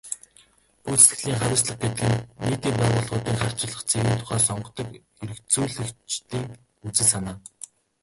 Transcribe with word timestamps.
Гүйцэтгэлийн 0.85 1.39
хариуцлага 1.41 1.81
гэдэг 1.89 2.09
нь 2.11 2.21
нийтийн 2.45 2.75
байгууллагуудын 2.79 3.39
харьцуулах 3.41 3.81
цэгийн 3.89 4.19
тухай 4.19 4.39
сонгодог 4.47 4.87
эргэцүүлэгчдийн 5.23 6.45
үзэл 6.87 7.09
санаа. 7.11 7.35